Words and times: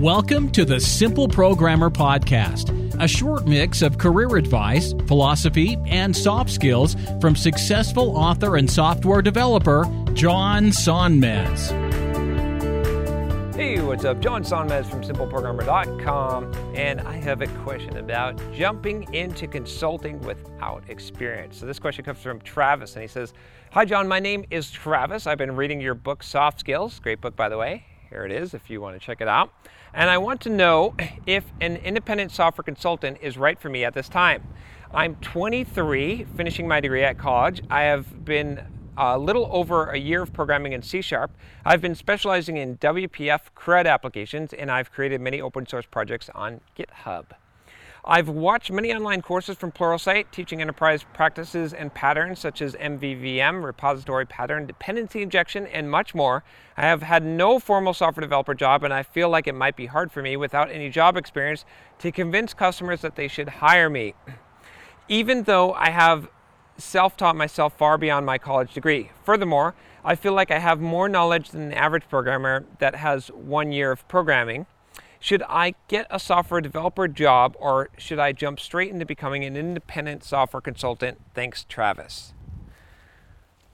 Welcome 0.00 0.50
to 0.52 0.64
the 0.64 0.80
Simple 0.80 1.28
Programmer 1.28 1.90
Podcast, 1.90 2.70
a 2.98 3.06
short 3.06 3.46
mix 3.46 3.82
of 3.82 3.98
career 3.98 4.34
advice, 4.38 4.94
philosophy, 5.06 5.76
and 5.84 6.16
soft 6.16 6.48
skills 6.48 6.96
from 7.20 7.36
successful 7.36 8.16
author 8.16 8.56
and 8.56 8.70
software 8.70 9.20
developer 9.20 9.84
John 10.14 10.68
Sonmez. 10.68 11.68
Hey, 13.54 13.78
what's 13.82 14.06
up? 14.06 14.20
John 14.20 14.42
Sonmez 14.42 14.86
from 14.86 15.02
SimpleProgrammer.com, 15.02 16.54
and 16.74 17.02
I 17.02 17.16
have 17.16 17.42
a 17.42 17.46
question 17.62 17.98
about 17.98 18.40
jumping 18.54 19.12
into 19.12 19.46
consulting 19.46 20.18
without 20.20 20.82
experience. 20.88 21.58
So, 21.58 21.66
this 21.66 21.78
question 21.78 22.06
comes 22.06 22.20
from 22.20 22.40
Travis, 22.40 22.94
and 22.94 23.02
he 23.02 23.08
says, 23.08 23.34
Hi, 23.72 23.84
John, 23.84 24.08
my 24.08 24.18
name 24.18 24.46
is 24.50 24.70
Travis. 24.70 25.26
I've 25.26 25.36
been 25.36 25.56
reading 25.56 25.78
your 25.78 25.94
book, 25.94 26.22
Soft 26.22 26.58
Skills. 26.58 27.00
Great 27.00 27.20
book, 27.20 27.36
by 27.36 27.50
the 27.50 27.58
way. 27.58 27.84
Here 28.10 28.24
it 28.24 28.32
is 28.32 28.54
if 28.54 28.68
you 28.68 28.80
want 28.80 29.00
to 29.00 29.04
check 29.04 29.20
it 29.20 29.28
out. 29.28 29.52
And 29.94 30.10
I 30.10 30.18
want 30.18 30.40
to 30.42 30.50
know 30.50 30.94
if 31.26 31.44
an 31.60 31.76
independent 31.76 32.32
software 32.32 32.64
consultant 32.64 33.18
is 33.22 33.38
right 33.38 33.58
for 33.58 33.68
me 33.68 33.84
at 33.84 33.94
this 33.94 34.08
time. 34.08 34.42
I'm 34.92 35.14
23, 35.16 36.26
finishing 36.36 36.66
my 36.66 36.80
degree 36.80 37.04
at 37.04 37.16
college. 37.16 37.62
I 37.70 37.82
have 37.82 38.24
been 38.24 38.60
a 38.96 39.16
little 39.16 39.48
over 39.52 39.90
a 39.90 39.96
year 39.96 40.22
of 40.22 40.32
programming 40.32 40.72
in 40.72 40.82
C 40.82 41.00
Sharp. 41.00 41.30
I've 41.64 41.80
been 41.80 41.94
specializing 41.94 42.56
in 42.56 42.76
WPF 42.78 43.40
CRUD 43.54 43.86
applications, 43.86 44.52
and 44.52 44.70
I've 44.70 44.90
created 44.90 45.20
many 45.20 45.40
open 45.40 45.66
source 45.66 45.86
projects 45.86 46.28
on 46.34 46.60
GitHub. 46.76 47.26
I've 48.04 48.30
watched 48.30 48.72
many 48.72 48.92
online 48.94 49.20
courses 49.20 49.58
from 49.58 49.72
Pluralsight 49.72 50.30
teaching 50.32 50.62
enterprise 50.62 51.04
practices 51.12 51.74
and 51.74 51.92
patterns 51.92 52.38
such 52.38 52.62
as 52.62 52.74
MVVM, 52.74 53.62
repository 53.62 54.26
pattern, 54.26 54.66
dependency 54.66 55.20
injection, 55.20 55.66
and 55.66 55.90
much 55.90 56.14
more. 56.14 56.42
I 56.78 56.82
have 56.82 57.02
had 57.02 57.22
no 57.22 57.58
formal 57.58 57.92
software 57.92 58.22
developer 58.22 58.54
job, 58.54 58.84
and 58.84 58.94
I 58.94 59.02
feel 59.02 59.28
like 59.28 59.46
it 59.46 59.54
might 59.54 59.76
be 59.76 59.86
hard 59.86 60.10
for 60.10 60.22
me 60.22 60.36
without 60.36 60.70
any 60.70 60.88
job 60.88 61.18
experience 61.18 61.66
to 61.98 62.10
convince 62.10 62.54
customers 62.54 63.02
that 63.02 63.16
they 63.16 63.28
should 63.28 63.48
hire 63.48 63.90
me. 63.90 64.14
Even 65.08 65.42
though 65.42 65.74
I 65.74 65.90
have 65.90 66.28
self 66.78 67.18
taught 67.18 67.36
myself 67.36 67.76
far 67.76 67.98
beyond 67.98 68.24
my 68.24 68.38
college 68.38 68.72
degree. 68.72 69.10
Furthermore, 69.24 69.74
I 70.02 70.14
feel 70.14 70.32
like 70.32 70.50
I 70.50 70.58
have 70.58 70.80
more 70.80 71.08
knowledge 71.08 71.50
than 71.50 71.60
an 71.60 71.74
average 71.74 72.08
programmer 72.08 72.64
that 72.78 72.94
has 72.94 73.28
one 73.28 73.72
year 73.72 73.92
of 73.92 74.08
programming. 74.08 74.64
Should 75.22 75.42
I 75.42 75.74
get 75.86 76.06
a 76.08 76.18
software 76.18 76.62
developer 76.62 77.06
job 77.06 77.54
or 77.58 77.90
should 77.98 78.18
I 78.18 78.32
jump 78.32 78.58
straight 78.58 78.90
into 78.90 79.04
becoming 79.04 79.44
an 79.44 79.54
independent 79.54 80.24
software 80.24 80.62
consultant? 80.62 81.20
Thanks, 81.34 81.66
Travis. 81.68 82.32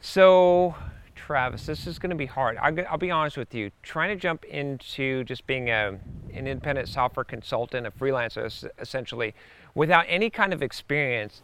So, 0.00 0.74
Travis, 1.14 1.64
this 1.66 1.86
is 1.86 2.00
going 2.00 2.10
to 2.10 2.16
be 2.16 2.26
hard. 2.26 2.56
I'll, 2.56 2.98
be 2.98 3.12
honest 3.12 3.36
with 3.36 3.54
you. 3.54 3.70
Trying 3.84 4.08
to 4.08 4.20
jump 4.20 4.44
into 4.44 5.22
just 5.22 5.46
being 5.46 5.70
a, 5.70 5.98
an 6.34 6.48
independent 6.48 6.88
software 6.88 7.24
consultant, 7.24 7.86
a 7.86 7.92
freelancer 7.92 8.68
essentially, 8.80 9.32
without 9.76 10.04
any 10.08 10.30
kind 10.30 10.52
of 10.52 10.62
experience, 10.62 11.42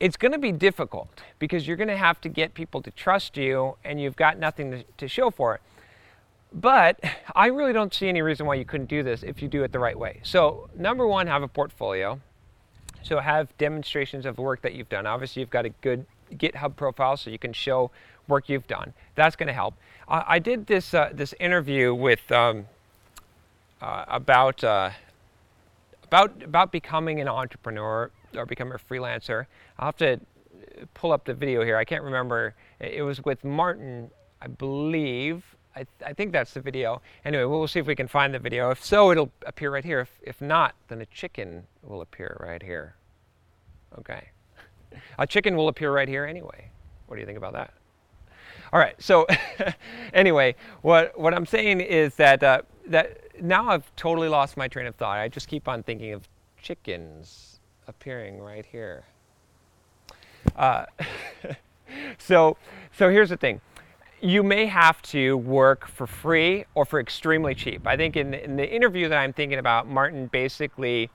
it's 0.00 0.16
going 0.16 0.32
to 0.32 0.38
be 0.38 0.50
difficult 0.50 1.22
because 1.38 1.68
you're 1.68 1.76
going 1.76 1.88
to 1.88 1.96
have 1.96 2.20
to 2.22 2.28
get 2.28 2.54
people 2.54 2.82
to 2.82 2.90
trust 2.90 3.36
you 3.36 3.76
and 3.84 4.00
you've 4.00 4.16
got 4.16 4.36
nothing 4.36 4.72
to, 4.72 4.84
to 4.96 5.06
show 5.06 5.30
for 5.30 5.54
it. 5.54 5.60
But 6.52 7.00
I 7.34 7.46
really 7.46 7.72
don't 7.72 7.92
see 7.92 8.08
any 8.08 8.22
reason 8.22 8.46
why 8.46 8.54
you 8.54 8.64
couldn't 8.64 8.88
do 8.88 9.02
this 9.02 9.22
if 9.22 9.42
you 9.42 9.48
do 9.48 9.62
it 9.64 9.72
the 9.72 9.78
right 9.78 9.98
way. 9.98 10.20
So, 10.22 10.70
number 10.76 11.06
one, 11.06 11.26
have 11.26 11.42
a 11.42 11.48
portfolio. 11.48 12.20
So, 13.02 13.20
have 13.20 13.56
demonstrations 13.58 14.26
of 14.26 14.38
work 14.38 14.62
that 14.62 14.74
you've 14.74 14.88
done. 14.88 15.06
Obviously, 15.06 15.40
you've 15.40 15.50
got 15.50 15.66
a 15.66 15.70
good 15.70 16.06
GitHub 16.32 16.76
profile 16.76 17.16
so 17.16 17.30
you 17.30 17.38
can 17.38 17.52
show 17.52 17.90
work 18.26 18.48
you've 18.48 18.66
done. 18.66 18.92
That's 19.14 19.36
going 19.36 19.46
to 19.46 19.52
help. 19.52 19.74
Uh, 20.06 20.22
I 20.26 20.38
did 20.38 20.66
this 20.66 20.94
uh, 20.94 21.10
this 21.12 21.34
interview 21.40 21.94
with 21.94 22.30
um, 22.30 22.66
uh, 23.80 24.04
about 24.08 24.62
uh, 24.64 24.90
about 26.04 26.42
about 26.42 26.72
becoming 26.72 27.20
an 27.20 27.28
entrepreneur 27.28 28.10
or 28.34 28.46
becoming 28.46 28.74
a 28.74 28.78
freelancer. 28.78 29.46
I'll 29.78 29.86
have 29.86 29.96
to 29.98 30.20
pull 30.94 31.12
up 31.12 31.24
the 31.24 31.34
video 31.34 31.64
here. 31.64 31.76
I 31.76 31.84
can't 31.84 32.04
remember. 32.04 32.54
It 32.80 33.02
was 33.02 33.24
with 33.24 33.44
Martin, 33.44 34.10
I 34.40 34.46
believe. 34.46 35.44
I, 35.76 35.86
I, 36.04 36.12
think 36.12 36.32
that's 36.32 36.54
the 36.54 36.60
video. 36.60 37.00
Anyway, 37.24 37.44
we'll 37.44 37.68
see 37.68 37.78
if 37.78 37.86
we 37.86 37.94
can 37.94 38.08
find 38.08 38.34
the 38.34 38.38
video. 38.38 38.70
If 38.70 38.84
so, 38.84 39.10
it'll 39.12 39.30
appear 39.46 39.70
right 39.70 39.84
here. 39.84 40.00
If, 40.00 40.10
if 40.22 40.40
not, 40.40 40.74
then 40.88 41.00
a 41.00 41.06
chicken 41.06 41.66
will 41.82 42.00
appear 42.00 42.36
right 42.40 42.62
here. 42.62 42.96
Okay. 43.98 44.28
A 45.18 45.26
chicken 45.26 45.56
will 45.56 45.68
appear 45.68 45.92
right 45.92 46.08
here 46.08 46.24
anyway. 46.24 46.70
What 47.06 47.16
do 47.16 47.20
you 47.20 47.26
think 47.26 47.38
about 47.38 47.52
that? 47.52 47.72
All 48.72 48.80
right. 48.80 49.00
So, 49.00 49.26
anyway, 50.12 50.56
what 50.82 51.18
what 51.18 51.32
I'm 51.32 51.46
saying 51.46 51.80
is 51.80 52.14
that 52.16 52.42
uh, 52.42 52.62
that 52.86 53.42
now 53.42 53.68
I've 53.68 53.94
totally 53.96 54.28
lost 54.28 54.56
my 54.56 54.68
train 54.68 54.86
of 54.86 54.94
thought. 54.96 55.18
I 55.18 55.28
just 55.28 55.48
keep 55.48 55.68
on 55.68 55.82
thinking 55.82 56.12
of 56.12 56.28
chickens 56.60 57.60
appearing 57.86 58.38
right 58.38 58.66
here. 58.66 59.04
Uh, 60.56 60.84
so, 62.18 62.56
so 62.96 63.10
here's 63.10 63.30
the 63.30 63.36
thing 63.36 63.60
you 64.20 64.42
may 64.42 64.66
have 64.66 65.00
to 65.02 65.36
work 65.36 65.86
for 65.86 66.06
free 66.06 66.64
or 66.74 66.84
for 66.84 67.00
extremely 67.00 67.54
cheap. 67.54 67.86
I 67.86 67.96
think 67.96 68.16
in, 68.16 68.34
in, 68.34 68.56
the 68.56 68.68
interview 68.68 69.08
that 69.08 69.16
I'm 69.16 69.32
thinking 69.32 69.58
about, 69.58 69.88
Martin 69.88 70.26
basically 70.26 71.10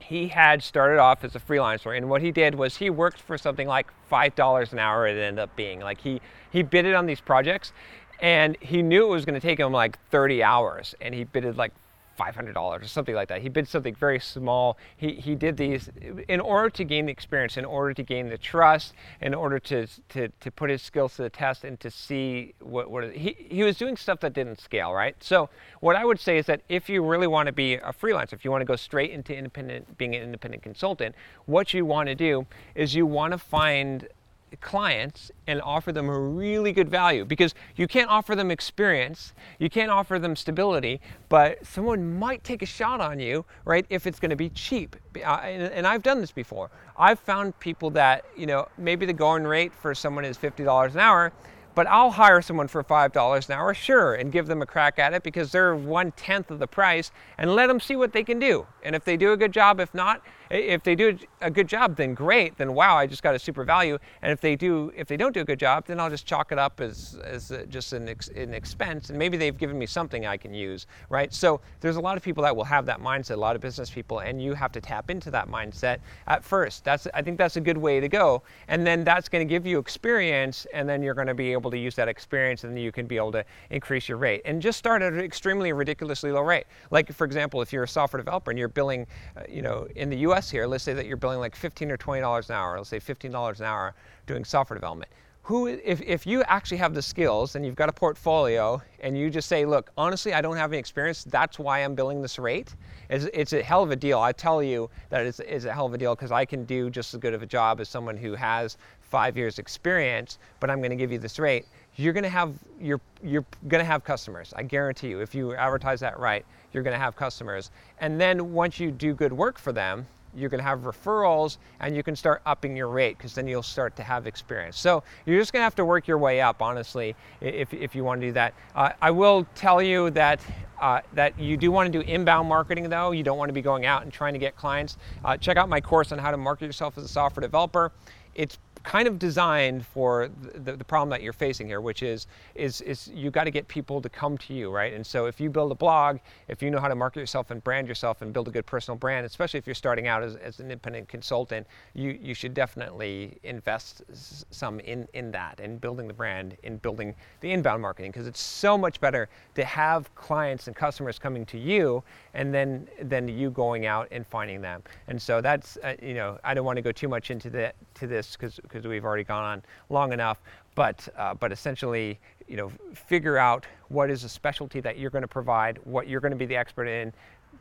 he 0.00 0.28
had 0.28 0.62
started 0.62 0.98
off 0.98 1.24
as 1.24 1.34
a 1.34 1.40
freelancer, 1.40 1.96
and 1.96 2.08
what 2.08 2.22
he 2.22 2.30
did 2.30 2.54
was 2.54 2.76
he 2.76 2.88
worked 2.88 3.20
for 3.20 3.36
something 3.36 3.66
like 3.66 3.88
five 4.08 4.34
dollars 4.34 4.72
an 4.72 4.78
hour. 4.78 5.06
It 5.06 5.18
ended 5.18 5.40
up 5.40 5.54
being 5.56 5.80
like 5.80 6.00
he 6.00 6.20
he 6.50 6.62
bidded 6.62 6.94
on 6.94 7.06
these 7.06 7.20
projects, 7.20 7.72
and 8.20 8.56
he 8.60 8.82
knew 8.82 9.06
it 9.06 9.10
was 9.10 9.24
going 9.24 9.40
to 9.40 9.46
take 9.46 9.58
him 9.58 9.72
like 9.72 9.98
30 10.10 10.42
hours, 10.42 10.94
and 11.00 11.14
he 11.14 11.24
bidded 11.24 11.56
like 11.56 11.72
$500 12.18 12.56
or 12.56 12.84
something 12.86 13.14
like 13.14 13.28
that. 13.28 13.42
He 13.42 13.48
bid 13.48 13.68
something 13.68 13.94
very 13.94 14.18
small. 14.18 14.76
He, 14.96 15.12
he 15.12 15.34
did 15.34 15.56
these 15.56 15.90
in 16.28 16.40
order 16.40 16.70
to 16.70 16.84
gain 16.84 17.06
the 17.06 17.12
experience, 17.12 17.56
in 17.56 17.64
order 17.64 17.94
to 17.94 18.02
gain 18.02 18.28
the 18.28 18.38
trust, 18.38 18.94
in 19.20 19.34
order 19.34 19.58
to, 19.60 19.86
to, 20.10 20.28
to 20.28 20.50
put 20.50 20.70
his 20.70 20.82
skills 20.82 21.16
to 21.16 21.22
the 21.22 21.30
test 21.30 21.64
and 21.64 21.78
to 21.80 21.90
see 21.90 22.54
what, 22.60 22.90
what 22.90 23.12
he, 23.12 23.36
he 23.38 23.62
was 23.62 23.76
doing 23.78 23.96
stuff 23.96 24.20
that 24.20 24.32
didn't 24.32 24.60
scale, 24.60 24.92
right? 24.92 25.16
So 25.22 25.48
what 25.80 25.96
I 25.96 26.04
would 26.04 26.20
say 26.20 26.38
is 26.38 26.46
that 26.46 26.62
if 26.68 26.88
you 26.88 27.04
really 27.04 27.26
want 27.26 27.46
to 27.46 27.52
be 27.52 27.74
a 27.74 27.92
freelancer, 27.92 28.32
if 28.32 28.44
you 28.44 28.50
want 28.50 28.62
to 28.62 28.66
go 28.66 28.76
straight 28.76 29.10
into 29.10 29.36
independent, 29.36 29.96
being 29.96 30.14
an 30.14 30.22
independent 30.22 30.62
consultant, 30.62 31.14
what 31.46 31.72
you 31.72 31.84
want 31.84 32.08
to 32.08 32.14
do 32.14 32.46
is 32.74 32.94
you 32.94 33.06
want 33.06 33.32
to 33.32 33.38
find 33.38 34.08
clients 34.56 35.30
and 35.46 35.60
offer 35.62 35.92
them 35.92 36.08
a 36.08 36.18
really 36.18 36.72
good 36.72 36.88
value 36.88 37.24
because 37.24 37.54
you 37.76 37.86
can't 37.86 38.10
offer 38.10 38.34
them 38.34 38.50
experience, 38.50 39.32
you 39.58 39.70
can't 39.70 39.90
offer 39.90 40.18
them 40.18 40.34
stability, 40.34 41.00
but 41.28 41.64
someone 41.66 42.18
might 42.18 42.42
take 42.44 42.62
a 42.62 42.66
shot 42.66 43.00
on 43.00 43.20
you, 43.20 43.44
right, 43.64 43.86
if 43.90 44.06
it's 44.06 44.18
going 44.18 44.30
to 44.30 44.36
be 44.36 44.48
cheap. 44.50 44.96
Uh, 45.16 45.40
and, 45.42 45.62
and, 45.72 45.86
I've 45.86 46.02
done 46.02 46.20
this 46.20 46.30
before. 46.30 46.70
I've 46.96 47.18
found 47.18 47.58
people 47.60 47.90
that, 47.90 48.24
you 48.36 48.46
know, 48.46 48.68
maybe 48.76 49.06
the 49.06 49.12
going 49.12 49.44
rate 49.44 49.72
for 49.72 49.94
someone 49.94 50.24
is 50.24 50.36
$50 50.36 50.92
an 50.92 50.98
hour, 50.98 51.32
but 51.74 51.86
I'll 51.86 52.10
hire 52.10 52.42
someone 52.42 52.66
for 52.66 52.82
$5 52.82 53.48
an 53.48 53.54
hour, 53.54 53.72
sure, 53.72 54.14
and 54.14 54.32
give 54.32 54.48
them 54.48 54.62
a 54.62 54.66
crack 54.66 54.98
at 54.98 55.14
it 55.14 55.22
because 55.22 55.52
they're 55.52 55.76
one 55.76 56.10
tenth 56.12 56.50
of 56.50 56.58
the 56.58 56.66
price 56.66 57.12
and 57.38 57.54
let 57.54 57.68
them 57.68 57.78
see 57.78 57.94
what 57.94 58.12
they 58.12 58.24
can 58.24 58.40
do. 58.40 58.66
And 58.88 58.96
if 58.96 59.04
they 59.04 59.18
do 59.18 59.32
a 59.32 59.36
good 59.36 59.52
job, 59.52 59.80
if 59.80 59.92
not, 59.92 60.22
if 60.50 60.82
they 60.82 60.94
do 60.94 61.18
a 61.42 61.50
good 61.50 61.68
job, 61.68 61.94
then 61.94 62.14
great, 62.14 62.56
then 62.56 62.72
wow, 62.72 62.96
I 62.96 63.06
just 63.06 63.22
got 63.22 63.34
a 63.34 63.38
super 63.38 63.64
value. 63.64 63.98
And 64.22 64.32
if 64.32 64.40
they 64.40 64.56
do, 64.56 64.90
if 64.96 65.06
they 65.06 65.18
don't 65.18 65.34
do 65.34 65.40
a 65.40 65.44
good 65.44 65.58
job, 65.58 65.84
then 65.86 66.00
I'll 66.00 66.08
just 66.08 66.24
chalk 66.24 66.52
it 66.52 66.58
up 66.58 66.80
as, 66.80 67.18
as 67.22 67.52
just 67.68 67.92
an, 67.92 68.08
ex, 68.08 68.28
an 68.28 68.54
expense. 68.54 69.10
And 69.10 69.18
maybe 69.18 69.36
they've 69.36 69.58
given 69.58 69.78
me 69.78 69.84
something 69.84 70.24
I 70.24 70.38
can 70.38 70.54
use, 70.54 70.86
right? 71.10 71.34
So 71.34 71.60
there's 71.80 71.96
a 71.96 72.00
lot 72.00 72.16
of 72.16 72.22
people 72.22 72.42
that 72.44 72.56
will 72.56 72.64
have 72.64 72.86
that 72.86 72.98
mindset, 72.98 73.32
a 73.32 73.36
lot 73.36 73.56
of 73.56 73.60
business 73.60 73.90
people, 73.90 74.20
and 74.20 74.40
you 74.42 74.54
have 74.54 74.72
to 74.72 74.80
tap 74.80 75.10
into 75.10 75.30
that 75.32 75.50
mindset 75.50 75.98
at 76.26 76.42
first. 76.42 76.82
That's, 76.82 77.06
I 77.12 77.20
think 77.20 77.36
that's 77.36 77.56
a 77.56 77.60
good 77.60 77.76
way 77.76 78.00
to 78.00 78.08
go. 78.08 78.42
And 78.68 78.86
then 78.86 79.04
that's 79.04 79.28
going 79.28 79.46
to 79.46 79.50
give 79.54 79.66
you 79.66 79.78
experience, 79.78 80.66
and 80.72 80.88
then 80.88 81.02
you're 81.02 81.12
going 81.12 81.26
to 81.26 81.34
be 81.34 81.52
able 81.52 81.70
to 81.72 81.78
use 81.78 81.94
that 81.96 82.08
experience, 82.08 82.64
and 82.64 82.74
then 82.74 82.82
you 82.82 82.90
can 82.90 83.06
be 83.06 83.18
able 83.18 83.32
to 83.32 83.44
increase 83.68 84.08
your 84.08 84.16
rate. 84.16 84.40
And 84.46 84.62
just 84.62 84.78
start 84.78 85.02
at 85.02 85.12
an 85.12 85.20
extremely 85.20 85.74
ridiculously 85.74 86.32
low 86.32 86.40
rate. 86.40 86.64
Like, 86.90 87.12
for 87.12 87.26
example, 87.26 87.60
if 87.60 87.70
you're 87.70 87.84
a 87.84 87.88
software 87.88 88.22
developer 88.22 88.50
and 88.50 88.58
you're 88.58 88.77
billing, 88.78 89.08
uh, 89.36 89.40
you 89.48 89.60
know, 89.60 89.88
in 89.96 90.08
the 90.08 90.18
US 90.18 90.48
here, 90.48 90.64
let's 90.64 90.84
say 90.84 90.94
that 90.94 91.06
you're 91.06 91.16
billing 91.16 91.40
like 91.40 91.56
15 91.56 91.90
or 91.90 91.96
$20 91.96 92.48
an 92.48 92.54
hour, 92.54 92.76
let's 92.76 92.88
say 92.88 93.00
$15 93.00 93.58
an 93.58 93.64
hour 93.64 93.92
doing 94.28 94.44
software 94.44 94.76
development. 94.76 95.10
Who 95.48 95.66
if, 95.66 96.02
if 96.02 96.26
you 96.26 96.42
actually 96.42 96.76
have 96.76 96.92
the 96.92 97.00
skills 97.00 97.56
and 97.56 97.64
you've 97.64 97.74
got 97.74 97.88
a 97.88 97.92
portfolio 97.92 98.82
and 99.00 99.16
you 99.16 99.30
just 99.30 99.48
say 99.48 99.64
look 99.64 99.90
honestly 99.96 100.34
i 100.34 100.42
don't 100.42 100.58
have 100.58 100.70
any 100.70 100.78
experience. 100.78 101.24
That's 101.24 101.58
why 101.58 101.82
i'm 101.82 101.94
billing 101.94 102.20
this 102.20 102.38
rate. 102.38 102.74
It's, 103.08 103.24
it's 103.32 103.54
a 103.54 103.62
hell 103.62 103.82
of 103.82 103.90
a 103.90 103.96
deal. 103.96 104.18
I 104.18 104.32
tell 104.32 104.62
you 104.62 104.90
that 105.08 105.24
it's, 105.24 105.40
it's 105.40 105.64
a 105.64 105.72
hell 105.72 105.86
of 105.86 105.94
a 105.94 105.98
deal 105.98 106.14
because 106.14 106.32
i 106.32 106.44
can 106.44 106.66
do 106.66 106.90
just 106.90 107.14
as 107.14 107.20
good 107.20 107.32
of 107.32 107.42
a 107.42 107.46
job 107.46 107.80
as 107.80 107.88
someone 107.88 108.14
who 108.14 108.34
has 108.34 108.76
five 109.00 109.38
years 109.38 109.58
experience 109.58 110.38
but 110.60 110.68
i'm 110.68 110.80
going 110.80 110.90
to 110.90 110.96
give 110.96 111.10
you 111.10 111.18
this 111.18 111.38
rate. 111.38 111.64
You're 111.96 112.12
going 112.12 112.24
to 112.24 112.36
have 112.40 112.52
you're 112.78 113.00
you're 113.24 113.46
going 113.68 113.80
to 113.80 113.90
have 113.90 114.04
customers. 114.04 114.52
I 114.54 114.64
guarantee 114.64 115.08
you 115.08 115.20
if 115.20 115.34
you 115.34 115.54
advertise 115.54 116.00
that 116.00 116.18
right 116.20 116.44
you're 116.74 116.82
going 116.82 116.94
to 116.94 117.00
have 117.00 117.16
customers. 117.16 117.70
And 118.02 118.20
then 118.20 118.52
once 118.52 118.78
you 118.78 118.90
do 118.90 119.14
good 119.14 119.32
work 119.32 119.58
for 119.58 119.72
them 119.72 120.06
going 120.48 120.60
to 120.60 120.64
have 120.64 120.80
referrals 120.80 121.58
and 121.80 121.96
you 121.96 122.02
can 122.02 122.14
start 122.14 122.42
upping 122.46 122.76
your 122.76 122.88
rate 122.88 123.18
because 123.18 123.34
then 123.34 123.48
you'll 123.48 123.62
start 123.62 123.96
to 123.96 124.02
have 124.02 124.26
experience. 124.26 124.78
So 124.78 125.02
you're 125.26 125.40
just 125.40 125.52
going 125.52 125.60
to 125.60 125.64
have 125.64 125.74
to 125.76 125.84
work 125.84 126.06
your 126.06 126.18
way 126.18 126.40
up, 126.40 126.62
honestly, 126.62 127.16
if, 127.40 127.74
if 127.74 127.94
you 127.94 128.04
want 128.04 128.20
to 128.20 128.28
do 128.28 128.32
that. 128.34 128.54
Uh, 128.74 128.90
I 129.02 129.10
will 129.10 129.46
tell 129.54 129.82
you 129.82 130.10
that. 130.10 130.40
Uh, 130.80 131.00
that 131.12 131.36
you 131.40 131.56
do 131.56 131.72
want 131.72 131.92
to 131.92 132.02
do 132.02 132.08
inbound 132.08 132.48
marketing 132.48 132.88
though. 132.88 133.10
You 133.10 133.24
don't 133.24 133.36
want 133.36 133.48
to 133.48 133.52
be 133.52 133.62
going 133.62 133.84
out 133.84 134.02
and 134.02 134.12
trying 134.12 134.34
to 134.34 134.38
get 134.38 134.54
clients. 134.54 134.96
Uh, 135.24 135.36
check 135.36 135.56
out 135.56 135.68
my 135.68 135.80
course 135.80 136.12
on 136.12 136.20
how 136.20 136.30
to 136.30 136.36
market 136.36 136.66
yourself 136.66 136.96
as 136.96 137.02
a 137.02 137.08
software 137.08 137.40
developer. 137.40 137.90
It's 138.36 138.58
kind 138.88 139.06
of 139.06 139.18
designed 139.18 139.84
for 139.84 140.30
the, 140.64 140.72
the, 140.72 140.84
problem 140.84 141.10
that 141.10 141.22
you're 141.22 141.34
facing 141.34 141.66
here, 141.66 141.82
which 141.82 142.02
is 142.02 142.26
is 142.54 142.80
is 142.80 143.08
you 143.12 143.30
got 143.30 143.44
to 143.44 143.50
get 143.50 143.68
people 143.68 144.00
to 144.00 144.08
come 144.08 144.38
to 144.38 144.54
you, 144.54 144.70
right? 144.70 144.94
And 144.94 145.06
so 145.06 145.26
if 145.26 145.38
you 145.38 145.50
build 145.50 145.70
a 145.70 145.74
blog, 145.74 146.20
if 146.48 146.62
you 146.62 146.70
know 146.70 146.80
how 146.80 146.88
to 146.88 146.94
market 146.94 147.20
yourself 147.20 147.50
and 147.50 147.62
brand 147.62 147.86
yourself 147.86 148.22
and 148.22 148.32
build 148.32 148.48
a 148.48 148.50
good 148.50 148.64
personal 148.64 148.96
brand, 148.96 149.26
especially 149.26 149.58
if 149.58 149.66
you're 149.66 149.74
starting 149.74 150.06
out 150.08 150.22
as, 150.22 150.36
as 150.36 150.58
an 150.58 150.70
independent 150.70 151.06
consultant, 151.06 151.66
you 151.92 152.18
you 152.18 152.32
should 152.32 152.54
definitely 152.54 153.38
invest 153.42 154.04
some 154.50 154.80
in 154.80 155.06
in 155.12 155.30
that 155.32 155.60
in 155.60 155.76
building 155.76 156.08
the 156.08 156.14
brand, 156.14 156.56
in 156.62 156.78
building 156.78 157.14
the 157.42 157.52
inbound 157.52 157.82
marketing, 157.82 158.10
because 158.10 158.26
it's 158.26 158.40
so 158.40 158.78
much 158.78 159.02
better 159.02 159.28
to 159.54 159.66
have 159.66 160.14
clients 160.14 160.66
and 160.66 160.74
customers 160.74 161.18
coming 161.18 161.44
to 161.44 161.58
you 161.58 162.02
and 162.32 162.54
then 162.54 162.88
then 163.02 163.28
you 163.28 163.50
going 163.50 163.84
out 163.84 164.08
and 164.12 164.26
finding 164.26 164.62
them. 164.62 164.82
And 165.08 165.20
so 165.20 165.42
that's 165.42 165.76
uh, 165.84 165.94
you 166.00 166.14
know 166.14 166.38
I 166.42 166.54
don't 166.54 166.64
want 166.64 166.78
to 166.78 166.82
go 166.82 166.92
too 166.92 167.08
much 167.08 167.30
into 167.30 167.50
that 167.50 167.74
to 167.98 168.06
this 168.06 168.36
because 168.36 168.86
we've 168.86 169.04
already 169.04 169.24
gone 169.24 169.44
on 169.44 169.62
long 169.88 170.12
enough. 170.12 170.40
But 170.74 171.08
uh, 171.16 171.34
but 171.34 171.52
essentially, 171.52 172.18
you 172.46 172.56
know, 172.56 172.72
figure 172.94 173.38
out 173.38 173.66
what 173.88 174.10
is 174.10 174.24
a 174.24 174.28
specialty 174.28 174.80
that 174.80 174.98
you're 174.98 175.10
going 175.10 175.22
to 175.22 175.28
provide, 175.28 175.78
what 175.84 176.08
you're 176.08 176.20
going 176.20 176.32
to 176.32 176.36
be 176.36 176.46
the 176.46 176.56
expert 176.56 176.86
in, 176.86 177.12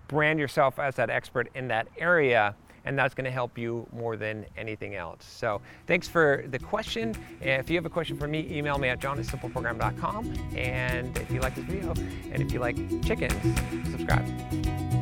brand 0.07 0.39
yourself 0.39 0.79
as 0.79 0.95
that 0.95 1.09
expert 1.09 1.49
in 1.55 1.67
that 1.69 1.87
area 1.97 2.55
and 2.87 2.97
that's 2.97 3.13
going 3.13 3.25
to 3.25 3.31
help 3.31 3.57
you 3.57 3.85
more 3.91 4.15
than 4.15 4.45
anything 4.55 4.95
else. 4.95 5.25
So 5.25 5.61
thanks 5.87 6.07
for 6.07 6.45
the 6.47 6.57
question. 6.57 7.13
If 7.41 7.69
you 7.69 7.75
have 7.75 7.85
a 7.85 7.89
question 7.89 8.17
for 8.17 8.29
me, 8.29 8.47
email 8.49 8.77
me 8.77 8.87
at 8.87 8.99
john@simpleprogrammer.com. 8.99 10.33
And 10.55 11.17
if 11.17 11.29
you 11.29 11.41
like 11.41 11.53
this 11.53 11.65
video, 11.65 11.93
and 12.31 12.41
if 12.41 12.51
you 12.53 12.59
like 12.59 12.77
chickens, 13.03 13.33
subscribe. 13.91 14.96